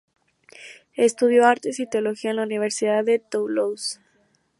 Estudió 0.95 1.45
artes 1.45 1.79
y 1.79 1.85
teología 1.87 2.31
en 2.31 2.37
la 2.37 2.41
Universidad 2.43 3.05
de 3.05 3.19
Toulouse. 3.19 3.99